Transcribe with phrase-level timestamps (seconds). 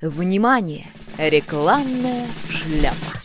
[0.00, 0.86] Внимание!
[1.18, 3.20] Рекламная шляпа.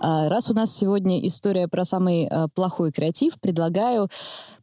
[0.00, 4.08] А, Раз у нас сегодня история про самый а, плохой креатив, предлагаю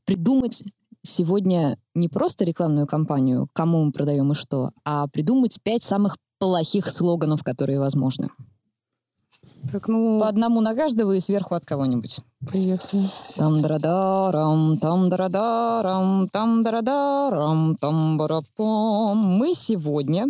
[0.05, 0.63] придумать
[1.04, 6.89] сегодня не просто рекламную кампанию, кому мы продаем и что, а придумать пять самых плохих
[6.89, 8.29] слоганов, которые возможны.
[9.71, 12.20] Так, ну, По одному на каждого и сверху от кого-нибудь.
[12.50, 13.04] поехали.
[13.36, 20.28] там дарадарам там дарадарам там дарадарам там барапам Мы сегодня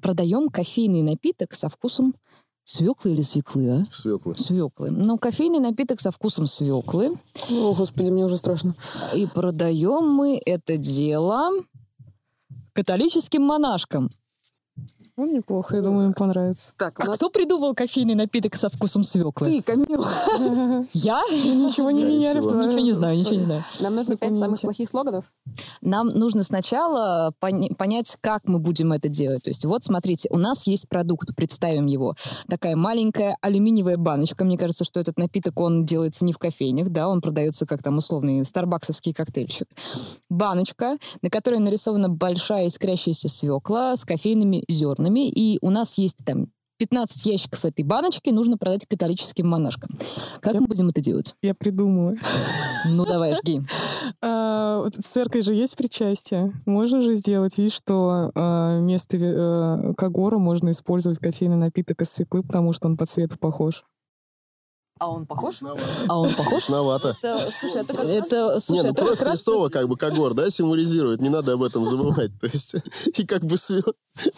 [0.00, 2.14] продаем кофейный напиток со вкусом
[2.64, 3.84] свеклы или свеклы, а?
[3.92, 4.38] Свеклы.
[4.38, 4.90] Свеклы.
[4.90, 7.18] Ну, кофейный напиток со вкусом свеклы.
[7.50, 8.74] О, господи, мне уже страшно.
[9.14, 11.50] И продаем мы это дело
[12.72, 14.10] католическим монашкам.
[15.16, 16.72] Ну, неплохо, я думаю, им понравится.
[16.76, 19.48] Так, А нас кто придумал кофейный напиток со вкусом свеклы?
[19.48, 20.04] ты, Камил.
[20.92, 21.20] Я?
[21.30, 22.54] Ничего не меняли в всего.
[22.54, 22.68] твоем...
[22.68, 23.64] Ничего не знаю, ничего не знаю.
[23.80, 25.24] Нам нужно пять самых плохих слоганов.
[25.80, 29.42] Нам нужно сначала понять, как мы будем это делать.
[29.42, 32.14] То есть вот, смотрите, у нас есть продукт, представим его.
[32.48, 34.44] Такая маленькая алюминиевая баночка.
[34.44, 37.98] Мне кажется, что этот напиток, он делается не в кофейнях, да, он продается как там
[37.98, 39.68] условный старбаксовский коктейльчик.
[40.28, 45.09] Баночка, на которой нарисована большая искрящаяся свекла с кофейными зернами.
[45.18, 46.48] И у нас есть там
[46.80, 49.98] 15 ящиков этой баночки нужно продать католическим монашкам.
[50.40, 51.34] Как Я- мы будем это делать?
[51.42, 52.14] Я придумала.
[52.88, 53.62] Ну, давай, жги.
[54.22, 56.52] А, в церкви же есть причастие.
[56.66, 62.42] Можно же сделать вид, что а, вместо э, кагора можно использовать кофейный напиток из свеклы,
[62.42, 63.84] потому что он по цвету похож.
[65.00, 65.60] А он похож?
[66.08, 66.64] А он похож?
[66.64, 67.16] Сложновато.
[67.58, 70.34] слушай, это как Это, Не, слушай, ну это кровь как раз- Христова как бы Когор,
[70.34, 72.30] да, символизирует, не надо об этом забывать.
[72.38, 72.74] То есть,
[73.18, 73.86] и как бы свет.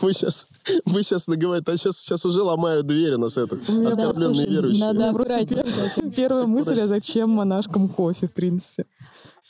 [0.01, 0.47] Мы сейчас,
[0.85, 4.85] мы сейчас наговорим, а сейчас, сейчас уже ломают двери нас это, оскорбленные слушай, верующие.
[4.87, 8.87] надо Ну, просто Первая мысль, а зачем монашкам кофе, в принципе?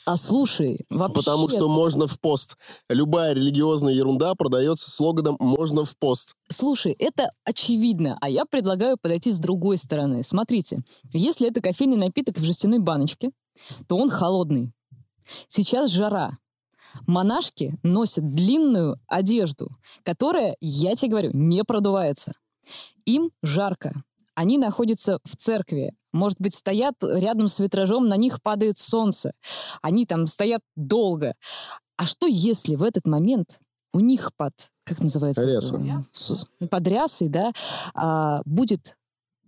[0.05, 1.13] А слушай, вообще...
[1.13, 2.57] Потому что можно в пост.
[2.89, 6.35] Любая религиозная ерунда продается слоганом «можно в пост».
[6.49, 10.23] Слушай, это очевидно, а я предлагаю подойти с другой стороны.
[10.23, 13.31] Смотрите, если это кофейный напиток в жестяной баночке,
[13.87, 14.73] то он холодный.
[15.47, 16.37] Сейчас жара.
[17.07, 19.69] Монашки носят длинную одежду,
[20.03, 22.33] которая, я тебе говорю, не продувается.
[23.05, 24.03] Им жарко.
[24.35, 25.93] Они находятся в церкви.
[26.13, 29.33] Может быть, стоят рядом с витражом, на них падает солнце.
[29.81, 31.33] Они там стоят долго.
[31.97, 33.59] А что если в этот момент
[33.93, 34.53] у них под,
[34.85, 35.45] как называется?
[35.45, 35.79] Ряса.
[36.69, 37.51] Под рясой, да,
[37.93, 38.95] а, будет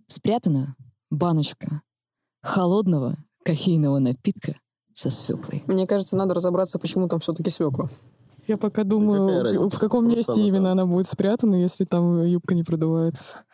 [0.08, 0.76] спрятана
[1.10, 1.82] баночка
[2.42, 4.56] холодного кофейного напитка
[4.94, 5.62] со свеклой.
[5.66, 7.88] Мне кажется, надо разобраться, почему там все-таки свекла.
[8.46, 13.44] Я пока думаю, в каком месте именно она будет спрятана, если там юбка не продувается.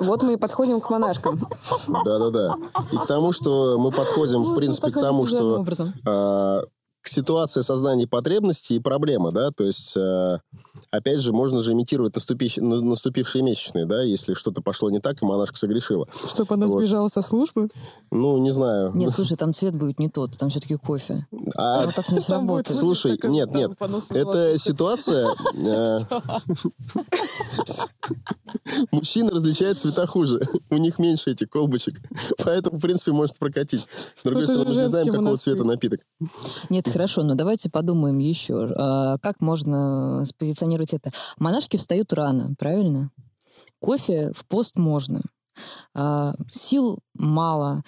[0.00, 1.40] Вот мы и подходим к монашкам.
[1.86, 2.56] Да-да-да.
[2.92, 5.64] И к тому, что мы подходим, в принципе, к тому, что
[6.06, 6.62] а,
[7.02, 10.40] к ситуации сознания потребностей и проблемы, да, то есть, а,
[10.90, 15.22] опять же, можно же имитировать наступищ- на- наступившие месячные, да, если что-то пошло не так,
[15.22, 16.08] и монашка согрешила.
[16.28, 16.78] Чтобы она Вот.
[16.80, 17.68] сбежала со службы.
[18.10, 18.92] Ну, не знаю.
[18.94, 21.26] Нет, слушай, там цвет будет не тот, там все-таки кофе.
[21.54, 22.76] А, Вот так не сработает.
[22.78, 23.72] Слушай, нет, нет,
[24.10, 25.28] это ситуация...
[28.92, 30.40] Мужчины различают цвета хуже.
[30.70, 32.00] У них меньше этих колбочек.
[32.44, 33.86] Поэтому, в принципе, может прокатить.
[34.16, 35.54] С другой же стороны, мы же знаем, какого монастырь.
[35.54, 36.00] цвета напиток.
[36.68, 41.12] Нет, хорошо, но давайте подумаем еще, а, как можно спозиционировать это.
[41.38, 43.10] Монашки встают рано, правильно?
[43.78, 45.22] Кофе в пост можно.
[45.94, 47.82] А, Сил мало,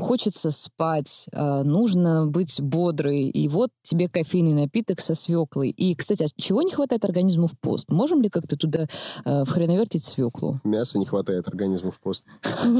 [0.00, 5.70] хочется спать, а, нужно быть бодрой, и вот тебе кофейный напиток со свеклой.
[5.70, 7.90] И, кстати, а чего не хватает организму в пост?
[7.90, 8.86] Можем ли как-то туда
[9.24, 10.58] а, вхреновертить свеклу?
[10.64, 12.24] Мяса не хватает организму в пост.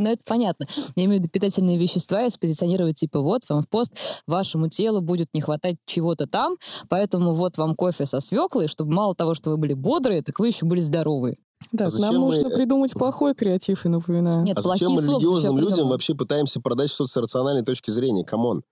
[0.00, 0.66] Ну, это понятно.
[0.96, 3.92] Я имею в виду питательные вещества и спозиционировать, типа, вот вам в пост,
[4.26, 6.56] вашему телу будет не хватать чего-то там,
[6.88, 10.48] поэтому вот вам кофе со свеклой, чтобы мало того, что вы были бодрые, так вы
[10.48, 11.36] еще были здоровые.
[11.76, 14.42] Так, А нам мы, нужно э, придумать плохой креатив, я напоминаю.
[14.42, 15.90] Нет, А плохие зачем мы религиозным людям придумал.
[15.92, 18.24] вообще пытаемся продать что-то с рациональной точки зрения?
[18.24, 18.62] Come on.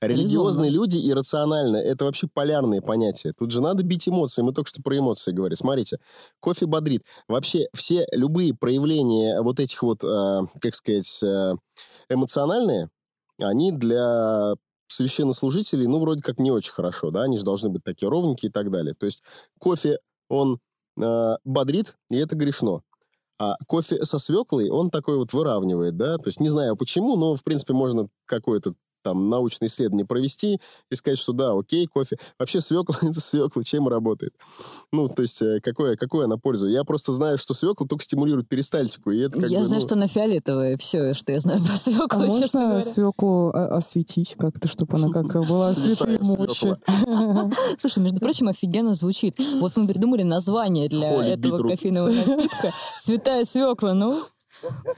[0.00, 0.20] Резонно.
[0.22, 3.32] Религиозные люди и рационально— это вообще полярные понятия.
[3.36, 4.42] Тут же надо бить эмоции.
[4.42, 5.56] Мы только что про эмоции говорили.
[5.56, 5.98] Смотрите,
[6.40, 7.02] кофе бодрит.
[7.28, 11.54] Вообще все любые проявления вот этих вот, э, как сказать, э,
[12.10, 12.90] эмоциональные,
[13.38, 14.54] они для
[14.88, 18.52] священнослужителей, ну, вроде как не очень хорошо, да, они же должны быть такие ровненькие и
[18.52, 18.94] так далее.
[18.94, 19.22] То есть
[19.58, 19.98] кофе,
[20.28, 20.58] он
[20.96, 22.82] бодрит, и это грешно.
[23.38, 27.36] А кофе со свеклой, он такой вот выравнивает, да, то есть не знаю почему, но,
[27.36, 28.74] в принципе, можно какое-то
[29.06, 30.60] там научное исследование провести
[30.90, 32.18] и сказать, что да, окей, кофе.
[32.40, 34.34] Вообще свекла— это свекла, чем работает?
[34.92, 36.66] Ну, то есть э, какое, какое она пользу?
[36.66, 39.86] Я просто знаю, что свекла только стимулирует перистальтику, и это как Я бы, знаю, ну,
[39.86, 40.76] что она фиолетовая.
[40.78, 42.80] Все, что я знаю про А свеклу, честно можно говоря.
[42.80, 46.74] свеклу о- осветить как-то, чтобы она как была святые мочи?
[47.78, 49.36] Слушай, между прочим, офигенно звучит.
[49.60, 52.72] Вот мы придумали название для этого кофейного напитка.
[52.98, 54.20] Святая свекла, ну.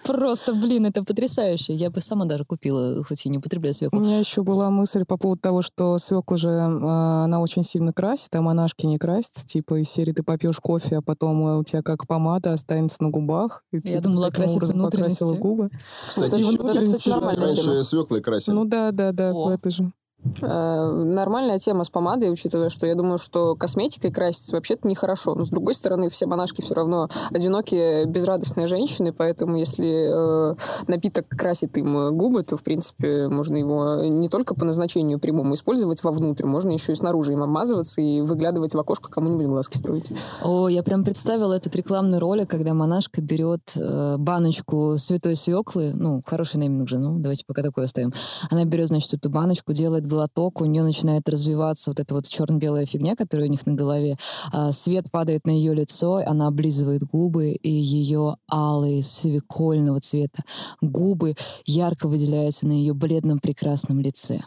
[0.04, 1.74] Просто, блин, это потрясающе.
[1.74, 4.00] Я бы сама даже купила, хоть и не употребляю У свеклу.
[4.00, 8.34] меня еще была мысль по поводу того, что свекла же, а, она очень сильно красит,
[8.34, 9.46] а монашки не красятся.
[9.46, 13.62] Типа из серии ты попьешь кофе, а потом у тебя как помада останется на губах.
[13.72, 15.42] И, типа, ты думала, таким красит образом покрасила внутренности.
[15.42, 15.70] губы.
[16.08, 18.54] Кстати, это, еще вот это, кстати, нормальная раньше свеклой красили.
[18.54, 19.50] Ну да, да, да, О.
[19.52, 19.92] это же.
[20.40, 25.34] Нормальная тема с помадой, учитывая, что я думаю, что косметикой краситься вообще-то нехорошо.
[25.34, 30.54] Но, с другой стороны, все монашки все равно одинокие, безрадостные женщины, поэтому если э,
[30.86, 35.54] напиток красит им э, губы, то, в принципе, можно его не только по назначению прямому
[35.54, 40.06] использовать вовнутрь, можно еще и снаружи им обмазываться и выглядывать в окошко кому-нибудь глазки строить.
[40.42, 46.22] О, я прям представила этот рекламный ролик, когда монашка берет э, баночку святой свеклы, ну,
[46.26, 48.12] хороший нейминг же, ну, давайте пока такое оставим.
[48.50, 52.86] Она берет, значит, эту баночку, делает глоток, у нее начинает развиваться вот эта вот черно-белая
[52.86, 54.16] фигня, которая у них на голове.
[54.52, 60.42] А, свет падает на ее лицо, она облизывает губы, и ее алые, свекольного цвета
[60.80, 64.40] губы ярко выделяются на ее бледном прекрасном лице.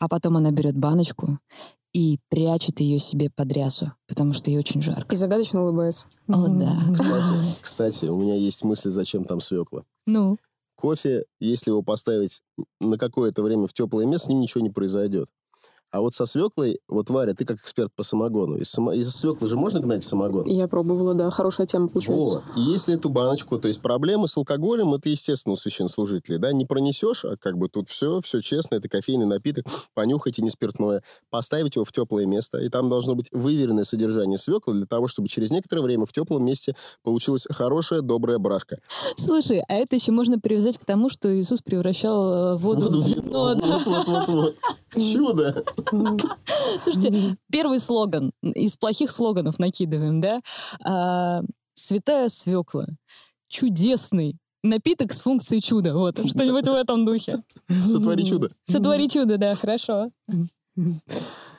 [0.00, 1.38] А потом она берет баночку
[1.92, 5.14] и прячет ее себе под рясу, потому что ей очень жарко.
[5.14, 6.06] И загадочно улыбается.
[6.28, 6.80] О, да.
[6.92, 9.84] Кстати, кстати, у меня есть мысль, зачем там свекла.
[10.06, 10.38] Ну,
[10.78, 12.40] Кофе, если его поставить
[12.80, 15.28] на какое-то время в теплое место, с ним ничего не произойдет.
[15.90, 18.58] А вот со свеклой, вот, Варя, ты как эксперт по самогону.
[18.58, 18.92] Из, само...
[18.92, 20.46] из свеклы же можно гнать самогон?
[20.46, 22.42] Я пробовала, да, хорошая тема получается.
[22.54, 26.52] О, и если эту баночку, то есть проблемы с алкоголем, это, естественно, у священнослужителей, да,
[26.52, 29.64] не пронесешь, а как бы тут все, все честно, это кофейный напиток,
[29.94, 34.74] понюхайте не спиртное, поставить его в теплое место, и там должно быть выверенное содержание свеклы
[34.74, 38.78] для того, чтобы через некоторое время в теплом месте получилась хорошая, добрая брашка.
[39.16, 43.06] слушай, а это еще можно привязать к тому, что Иисус превращал э, воду Воду в
[43.06, 43.54] вино.
[43.54, 43.54] вино.
[43.54, 43.78] да.
[43.78, 44.56] Вот, вот, вот, вот.
[44.96, 45.64] Чудо.
[46.82, 50.40] Слушайте, первый слоган из плохих слоганов накидываем, да?
[50.84, 51.42] А,
[51.78, 52.86] Святая свекла.
[53.48, 54.36] Чудесный.
[54.64, 55.94] Напиток с функцией чуда.
[55.94, 57.44] Вот, что-нибудь в этом духе.
[57.68, 58.50] Сотвори чудо.
[58.68, 60.10] Сотвори чудо, да, хорошо.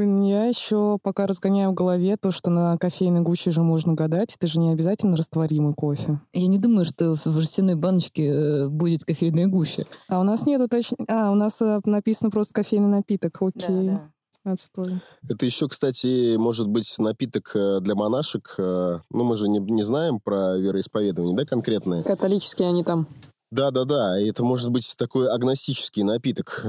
[0.00, 4.36] Я еще пока разгоняю в голове то, что на кофейной гуще же можно гадать.
[4.36, 6.20] Это же не обязательно растворимый кофе.
[6.32, 9.86] Я не думаю, что в жестяной баночке э, будет кофейная гуща.
[10.08, 10.90] А у нас нет уточ...
[11.08, 13.38] А, у нас э, написано просто кофейный напиток.
[13.42, 13.98] Окей.
[14.44, 15.00] Отстой.
[15.28, 18.54] Это еще, кстати, может быть напиток э, для монашек.
[18.56, 22.04] Ну, мы же не, не знаем про вероисповедование, да, конкретное?
[22.04, 23.08] Католические они там.
[23.50, 26.64] Да-да-да, и это может быть такой агностический напиток.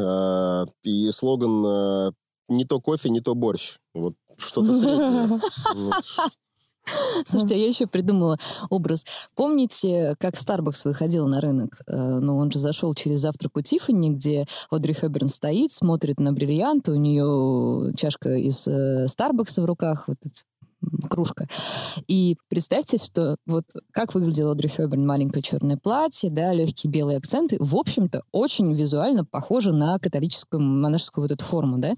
[0.84, 2.14] И слоган
[2.50, 3.78] «не то кофе, не то борщ».
[3.94, 5.40] Вот что-то среднее.
[7.26, 8.38] Слушайте, а я еще придумала
[8.70, 9.06] образ.
[9.36, 11.82] Помните, как Starbucks выходил на рынок?
[11.88, 16.34] Э, Ну, он же зашел через завтрак у Тиффани, где Одри Хэбберн стоит, смотрит на
[16.34, 20.59] бриллианты, у нее чашка из э, Старбакса в руках, вот эта м,
[21.10, 21.48] кружка.
[22.08, 27.58] И представьте, что вот как выглядела Одри Хэбберн, маленькое черное платье, да, легкие белые акценты,
[27.60, 31.96] в общем-то, очень визуально похоже на католическую монашескую вот эту форму, да?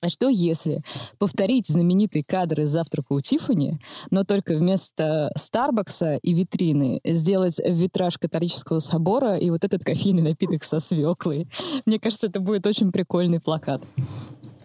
[0.00, 0.82] А что если
[1.18, 3.80] повторить знаменитый кадр из завтрака у Тиффани,
[4.10, 10.64] но только вместо Старбакса и витрины сделать витраж католического собора и вот этот кофейный напиток
[10.64, 11.48] со свеклой.
[11.86, 13.82] Мне кажется, это будет очень прикольный плакат.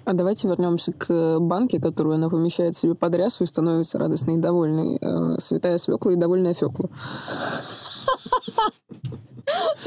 [0.08, 4.38] А давайте вернемся к банке, которую она помещает себе под рясу и становится радостной и
[4.38, 4.98] довольной.
[5.02, 6.90] Э, Святая свекла и довольная фекла.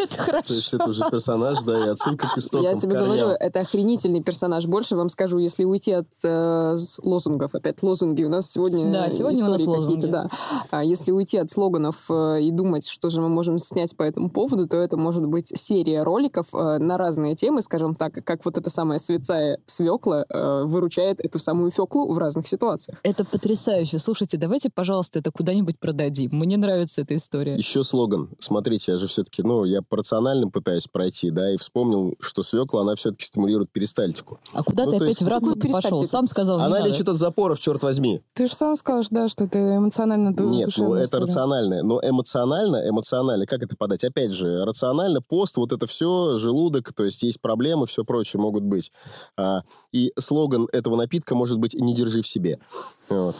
[0.03, 0.47] Это хорошо.
[0.49, 3.07] То есть это уже персонаж, да, и отсылка к истокам, Я тебе корням.
[3.17, 4.67] говорю, это охренительный персонаж.
[4.67, 9.45] Больше вам скажу, если уйти от э, лозунгов, опять лозунги, у нас сегодня Да, сегодня
[9.45, 10.07] у нас лозунги.
[10.07, 10.29] да.
[10.71, 14.31] А если уйти от слоганов э, и думать, что же мы можем снять по этому
[14.31, 18.57] поводу, то это может быть серия роликов э, на разные темы, скажем так, как вот
[18.59, 22.99] эта самая святая свекла э, выручает эту самую феклу в разных ситуациях.
[23.03, 23.99] Это потрясающе.
[23.99, 26.31] Слушайте, давайте, пожалуйста, это куда-нибудь продадим.
[26.33, 27.57] Мне нравится эта история.
[27.57, 28.31] Еще слоган.
[28.39, 32.83] Смотрите, я же все-таки, ну, я по рациональным пытаюсь пройти, да, и вспомнил, что свекла,
[32.83, 34.39] она все-таки стимулирует перистальтику.
[34.53, 36.05] А куда Ну, ты опять есть- в рацию пошел?
[36.07, 36.89] Сам сказал, Она надо.
[36.89, 38.23] лечит от запоров, черт возьми.
[38.35, 41.25] Ты же сам скажешь, да, что это эмоционально Нет, ну душевная это история.
[41.25, 41.83] рациональное.
[41.83, 44.05] Но эмоционально, эмоционально, как это подать?
[44.05, 48.63] Опять же, рационально, пост, вот это все, желудок, то есть есть проблемы, все прочее могут
[48.63, 48.93] быть.
[49.37, 52.61] А, и слоган этого напитка может быть «не держи в себе».
[53.09, 53.35] Вот.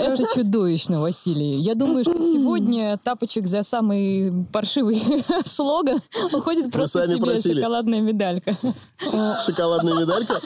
[0.00, 1.52] Это чудовищно, Василий.
[1.52, 5.02] Я думаю, что сегодня тапочек за самый паршивый
[5.50, 6.00] слоган
[6.32, 7.60] уходит просто сами тебе просили.
[7.60, 8.56] шоколадная медалька.
[9.46, 10.40] Шоколадная медалька?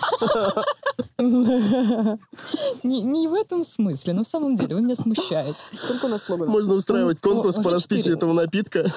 [2.83, 5.59] Не, не в этом смысле, но в самом деле вы меня смущаете.
[5.75, 6.53] Сколько у нас слоганов?
[6.53, 8.93] Можно устраивать конкурс по распитию этого напитка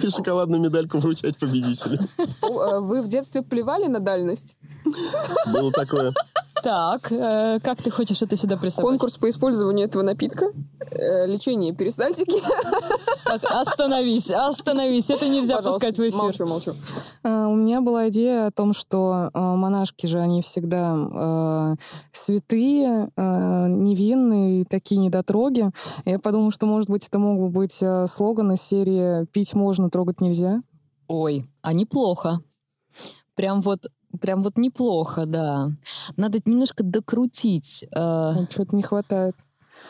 [0.00, 1.98] и шоколадную медальку вручать победителю.
[2.18, 4.56] Э, Вы в детстве плевали на дальность?
[5.52, 6.12] Было такое.
[6.62, 8.88] Так, э, как ты хочешь это сюда присобачить?
[9.00, 10.52] Конкурс по использованию этого напитка?
[10.90, 12.40] Э, Лечение перистальтики?
[13.40, 15.80] Так, остановись, остановись, это нельзя Пожалуйста.
[15.86, 16.18] пускать в эфир.
[16.18, 16.74] Молчу, молчу.
[17.22, 21.74] А, У меня была идея о том, что а, монашки же, они всегда а,
[22.12, 25.70] святые, невинные, такие недотроги.
[26.04, 30.20] Я подумала, что, может быть, это мог бы быть слоган из серии «Пить можно, трогать
[30.20, 30.62] нельзя».
[31.08, 32.40] Ой, а неплохо.
[33.34, 33.86] Прям вот,
[34.20, 35.70] прям вот неплохо, да.
[36.16, 37.86] Надо немножко докрутить.
[37.90, 39.36] Что-то не хватает.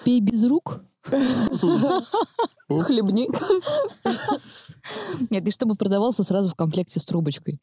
[0.05, 0.81] пей без рук.
[2.81, 3.29] Хлебни.
[5.31, 7.61] Нет, и чтобы продавался сразу в комплекте с трубочкой.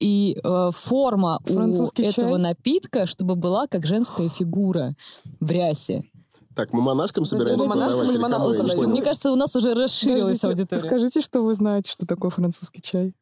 [0.00, 2.38] И э, форма Французский у этого чай?
[2.38, 4.94] напитка, чтобы была как женская фигура
[5.40, 6.02] в рясе.
[6.54, 8.46] Так, мы монашкам собираемся монашкам продавать?
[8.46, 10.82] Я не Слушайте, мне кажется, у нас уже расширилась Подождите, аудитория.
[10.82, 13.14] скажите, что вы знаете, что такое французский чай.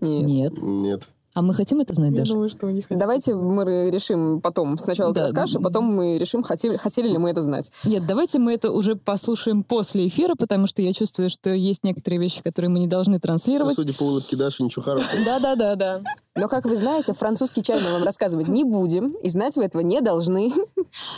[0.00, 0.26] Нет.
[0.26, 0.62] Нет.
[0.62, 1.08] Нет.
[1.32, 2.32] А мы хотим это знать Я даже?
[2.32, 2.98] думаю, что вы не хотите.
[2.98, 4.76] Давайте мы решим потом.
[4.78, 5.22] Сначала ты Да.
[5.24, 7.70] расскажешь, а потом мы решим, хотели, хотели ли мы это знать.
[7.84, 12.18] Нет, давайте мы это уже послушаем после эфира, потому что я чувствую, что есть некоторые
[12.20, 13.76] вещи, которые мы не должны Ну, транслировать.
[13.76, 15.24] Судя по улыбке Даши, ничего хорошего.
[15.24, 16.00] Да-да-да-да.
[16.36, 19.82] Но, как вы знаете, французский чай мы вам рассказывать не будем, и знать вы этого
[19.82, 20.50] не должны.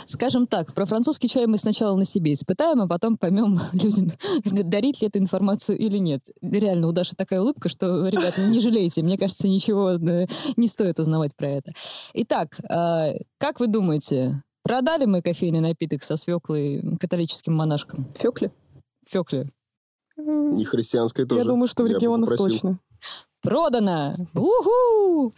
[0.07, 4.11] Скажем так, про французский чай мы сначала на себе испытаем, а потом поймем людям,
[4.43, 6.21] дарить ли эту информацию или нет.
[6.41, 9.03] Реально, у Даши такая улыбка, что, ребят, не жалейте.
[9.03, 10.25] Мне кажется, ничего э,
[10.57, 11.73] не стоит узнавать про это.
[12.15, 18.11] Итак, э, как вы думаете, продали мы кофейный напиток со свеклой католическим монашкам?
[18.15, 18.51] Фёкли?
[19.07, 19.51] Фекле.
[20.17, 21.41] И христианское тоже.
[21.41, 22.79] Я думаю, что в регионах точно.
[23.43, 24.15] Продано!
[24.35, 25.33] Уху!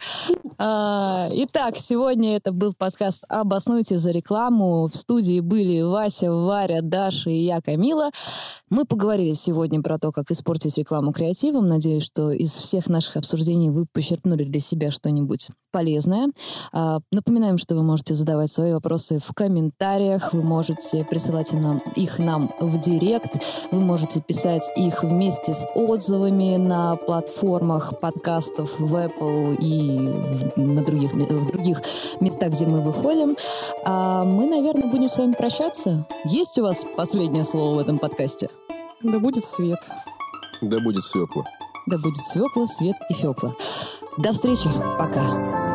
[0.58, 4.86] А, Итак, сегодня это был подкаст «Обоснуйте за рекламу».
[4.86, 8.10] В студии были Вася, Варя, Даша и я, Камила.
[8.70, 11.66] Мы поговорили сегодня про то, как испортить рекламу креативом.
[11.66, 16.28] Надеюсь, что из всех наших обсуждений вы почерпнули для себя что-нибудь полезное.
[16.72, 22.18] А, Напоминаем, что вы можете задавать свои вопросы в комментариях, вы можете присылать нам, их
[22.18, 29.56] нам в директ, вы можете писать их вместе с отзывами на платформах подкастов в Apple
[29.60, 30.08] и
[30.56, 31.82] в, на других, в других
[32.20, 33.36] местах, где мы выходим.
[33.84, 36.06] А мы, наверное, будем с вами прощаться.
[36.24, 38.48] Есть у вас последнее слово в этом подкасте?
[39.02, 39.80] Да будет свет.
[40.62, 41.44] Да будет свекла.
[41.86, 43.54] Да будет свекла, свет и фекла.
[44.18, 44.68] До встречи.
[44.98, 45.65] Пока.